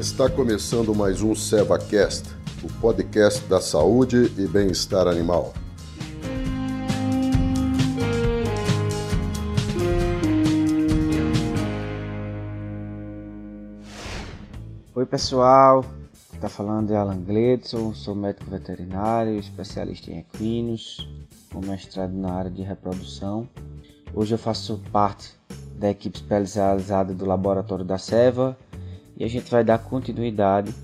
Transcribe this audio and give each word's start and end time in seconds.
Está 0.00 0.30
começando 0.30 0.94
mais 0.94 1.20
um 1.20 1.34
SevaCast, 1.34 2.34
o 2.64 2.80
podcast 2.80 3.44
da 3.44 3.60
saúde 3.60 4.32
e 4.38 4.46
bem-estar 4.46 5.06
animal. 5.06 5.52
Oi 14.94 15.04
pessoal, 15.04 15.84
está 16.32 16.48
falando 16.48 16.94
é 16.94 16.96
Alan 16.96 17.20
Gledson, 17.20 17.92
sou 17.92 18.14
médico 18.14 18.50
veterinário, 18.50 19.38
especialista 19.38 20.10
em 20.10 20.20
equinos, 20.20 21.06
com 21.52 21.60
mestrado 21.60 22.14
na 22.14 22.32
área 22.32 22.50
de 22.50 22.62
reprodução. 22.62 23.46
Hoje 24.14 24.32
eu 24.32 24.38
faço 24.38 24.80
parte 24.90 25.34
da 25.78 25.90
equipe 25.90 26.16
especializada 26.16 27.12
do 27.12 27.26
laboratório 27.26 27.84
da 27.84 27.98
Seva 27.98 28.56
e 29.20 29.24
a 29.24 29.28
gente 29.28 29.50
vai 29.50 29.62
dar 29.62 29.76
continuidade 29.76 30.74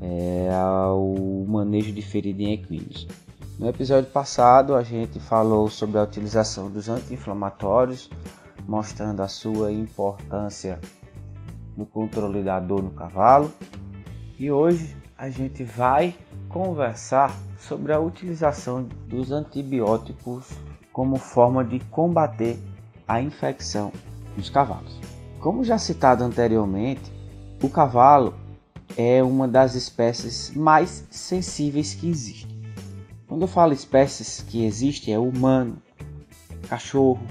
é, 0.00 0.48
ao 0.50 1.14
manejo 1.46 1.92
de 1.92 2.00
ferida 2.00 2.42
em 2.42 2.54
equinos. 2.54 3.06
No 3.58 3.68
episódio 3.68 4.10
passado 4.10 4.74
a 4.74 4.82
gente 4.82 5.20
falou 5.20 5.68
sobre 5.68 5.98
a 5.98 6.02
utilização 6.02 6.70
dos 6.70 6.88
anti-inflamatórios, 6.88 8.10
mostrando 8.66 9.20
a 9.20 9.28
sua 9.28 9.70
importância 9.70 10.80
no 11.76 11.84
controle 11.84 12.42
da 12.42 12.58
dor 12.58 12.82
no 12.82 12.92
cavalo. 12.92 13.52
E 14.38 14.50
hoje 14.50 14.96
a 15.18 15.28
gente 15.28 15.62
vai 15.62 16.14
conversar 16.48 17.30
sobre 17.58 17.92
a 17.92 18.00
utilização 18.00 18.88
dos 19.06 19.30
antibióticos 19.30 20.48
como 20.94 21.16
forma 21.16 21.62
de 21.62 21.80
combater 21.90 22.58
a 23.06 23.20
infecção 23.20 23.92
nos 24.34 24.48
cavalos. 24.48 24.98
Como 25.40 25.62
já 25.62 25.76
citado 25.76 26.24
anteriormente, 26.24 27.15
o 27.66 27.70
cavalo 27.70 28.32
é 28.96 29.20
uma 29.24 29.48
das 29.48 29.74
espécies 29.74 30.52
mais 30.54 31.04
sensíveis 31.10 31.94
que 31.94 32.08
existem. 32.08 32.62
Quando 33.26 33.42
eu 33.42 33.48
falo 33.48 33.72
espécies 33.72 34.40
que 34.40 34.64
existem, 34.64 35.12
é 35.12 35.18
humano, 35.18 35.82
cachorro, 36.68 37.26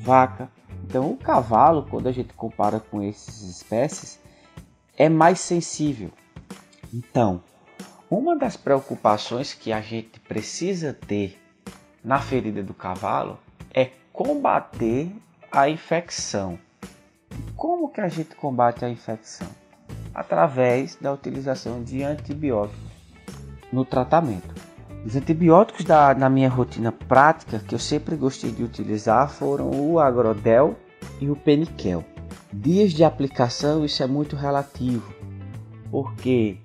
vaca. 0.00 0.50
Então, 0.82 1.12
o 1.12 1.16
cavalo, 1.16 1.86
quando 1.88 2.08
a 2.08 2.12
gente 2.12 2.34
compara 2.34 2.80
com 2.80 3.00
essas 3.00 3.42
espécies, 3.42 4.18
é 4.96 5.08
mais 5.08 5.38
sensível. 5.38 6.10
Então, 6.92 7.40
uma 8.10 8.36
das 8.36 8.56
preocupações 8.56 9.54
que 9.54 9.70
a 9.72 9.80
gente 9.80 10.18
precisa 10.18 10.92
ter 10.92 11.40
na 12.02 12.18
ferida 12.18 12.64
do 12.64 12.74
cavalo 12.74 13.38
é 13.72 13.92
combater 14.12 15.14
a 15.52 15.68
infecção. 15.68 16.58
Como 17.54 17.88
que 17.88 18.00
a 18.00 18.08
gente 18.08 18.34
combate 18.34 18.84
a 18.84 18.90
infecção? 18.90 19.67
Através 20.18 20.98
da 21.00 21.12
utilização 21.12 21.80
de 21.80 22.02
antibióticos 22.02 22.90
no 23.72 23.84
tratamento. 23.84 24.52
Os 25.06 25.14
antibióticos 25.14 25.84
da, 25.84 26.12
na 26.12 26.28
minha 26.28 26.48
rotina 26.48 26.90
prática 26.90 27.60
que 27.60 27.72
eu 27.72 27.78
sempre 27.78 28.16
gostei 28.16 28.50
de 28.50 28.64
utilizar 28.64 29.30
foram 29.30 29.70
o 29.70 30.00
Agrodel 30.00 30.76
e 31.20 31.30
o 31.30 31.36
Peniquel. 31.36 32.04
Dias 32.52 32.92
de 32.92 33.04
aplicação 33.04 33.84
isso 33.84 34.02
é 34.02 34.08
muito 34.08 34.34
relativo, 34.34 35.14
porque 35.88 36.56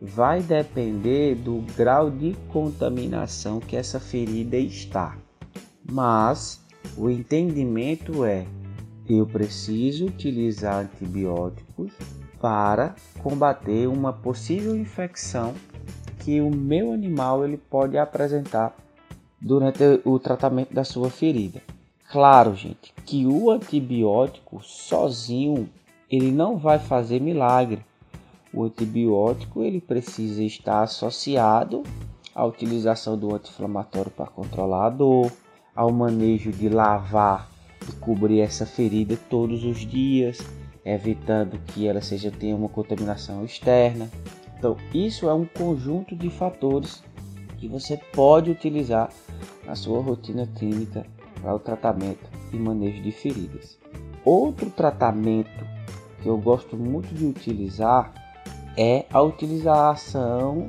vai 0.00 0.40
depender 0.40 1.34
do 1.34 1.64
grau 1.76 2.12
de 2.12 2.36
contaminação 2.52 3.58
que 3.58 3.74
essa 3.74 3.98
ferida 3.98 4.56
está. 4.56 5.16
Mas 5.90 6.64
o 6.96 7.10
entendimento 7.10 8.24
é 8.24 8.46
eu 9.08 9.26
preciso 9.26 10.06
utilizar 10.06 10.84
antibióticos 10.84 11.92
para 12.40 12.94
combater 13.22 13.86
uma 13.86 14.12
possível 14.12 14.76
infecção 14.76 15.54
que 16.20 16.40
o 16.40 16.50
meu 16.50 16.92
animal 16.92 17.44
ele 17.44 17.56
pode 17.56 17.98
apresentar 17.98 18.74
durante 19.40 19.82
o 20.04 20.18
tratamento 20.18 20.74
da 20.74 20.84
sua 20.84 21.10
ferida. 21.10 21.62
Claro, 22.10 22.54
gente, 22.54 22.92
que 23.06 23.26
o 23.26 23.50
antibiótico 23.50 24.60
sozinho 24.62 25.68
ele 26.10 26.32
não 26.32 26.56
vai 26.56 26.78
fazer 26.78 27.20
milagre. 27.20 27.84
O 28.52 28.64
antibiótico 28.64 29.62
ele 29.62 29.80
precisa 29.80 30.42
estar 30.42 30.82
associado 30.82 31.84
à 32.34 32.44
utilização 32.44 33.16
do 33.16 33.34
anti-inflamatório 33.34 34.10
para 34.10 34.26
controlar 34.26 34.86
a 34.86 34.90
dor, 34.90 35.30
ao 35.74 35.92
manejo 35.92 36.50
de 36.50 36.68
lavar 36.68 37.48
e 37.88 37.92
cobrir 37.92 38.40
essa 38.40 38.66
ferida 38.66 39.16
todos 39.30 39.64
os 39.64 39.78
dias, 39.78 40.38
evitando 40.84 41.58
que 41.66 41.86
ela 41.86 42.00
seja 42.00 42.30
tenha 42.30 42.56
uma 42.56 42.68
contaminação 42.68 43.44
externa. 43.44 44.10
Então, 44.58 44.76
isso 44.92 45.28
é 45.28 45.34
um 45.34 45.44
conjunto 45.44 46.14
de 46.14 46.28
fatores 46.30 47.02
que 47.58 47.68
você 47.68 47.96
pode 47.96 48.50
utilizar 48.50 49.10
na 49.64 49.74
sua 49.74 50.00
rotina 50.00 50.48
clínica 50.56 51.06
para 51.40 51.54
o 51.54 51.58
tratamento 51.58 52.28
e 52.52 52.56
manejo 52.56 53.02
de 53.02 53.12
feridas. 53.12 53.78
Outro 54.24 54.70
tratamento 54.70 55.66
que 56.22 56.28
eu 56.28 56.36
gosto 56.36 56.76
muito 56.76 57.14
de 57.14 57.24
utilizar 57.24 58.12
é 58.76 59.06
a 59.12 59.20
utilização 59.22 60.68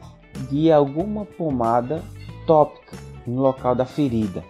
de 0.50 0.72
alguma 0.72 1.26
pomada 1.26 2.02
tópica 2.46 2.98
no 3.28 3.42
local 3.42 3.76
da 3.76 3.86
ferida 3.86 4.44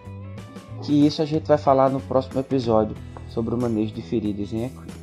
que 0.82 1.06
isso 1.06 1.22
a 1.22 1.24
gente 1.24 1.46
vai 1.46 1.56
falar 1.56 1.88
no 1.88 2.00
próximo 2.00 2.40
episódio 2.40 2.96
sobre 3.28 3.54
o 3.54 3.58
manejo 3.58 3.94
de 3.94 4.02
feridas 4.02 4.52
em 4.52 4.66
equinos. 4.66 5.01